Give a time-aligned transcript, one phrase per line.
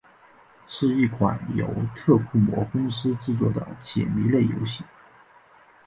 [0.65, 4.83] 是一款由特库摩公司制作的解谜类游戏。